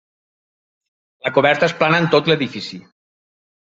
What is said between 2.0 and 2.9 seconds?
en tot l'edifici.